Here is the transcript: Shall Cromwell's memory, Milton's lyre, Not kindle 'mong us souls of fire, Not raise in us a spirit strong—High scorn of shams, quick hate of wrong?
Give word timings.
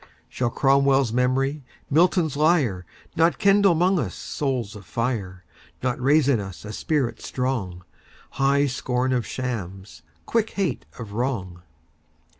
Shall 0.27 0.49
Cromwell's 0.49 1.13
memory, 1.13 1.63
Milton's 1.87 2.35
lyre, 2.35 2.87
Not 3.15 3.37
kindle 3.37 3.75
'mong 3.75 3.99
us 3.99 4.15
souls 4.15 4.75
of 4.75 4.83
fire, 4.83 5.45
Not 5.83 6.01
raise 6.01 6.27
in 6.27 6.39
us 6.39 6.65
a 6.65 6.73
spirit 6.73 7.21
strong—High 7.21 8.65
scorn 8.65 9.13
of 9.13 9.27
shams, 9.27 10.01
quick 10.25 10.49
hate 10.53 10.87
of 10.97 11.11
wrong? 11.13 11.61